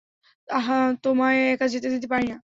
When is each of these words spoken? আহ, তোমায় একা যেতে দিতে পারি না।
আহ, 0.47 0.67
তোমায় 1.03 1.39
একা 1.53 1.65
যেতে 1.67 1.89
দিতে 1.89 2.07
পারি 2.07 2.25
না। 2.27 2.37